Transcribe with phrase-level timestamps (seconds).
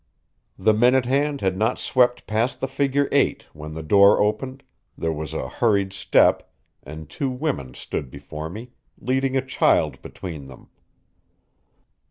[0.57, 4.63] The minute hand had not swept past the figure VIII when the door opened,
[4.97, 6.49] there was a hurried step,
[6.81, 10.69] and two women stood before me, leading a child between them.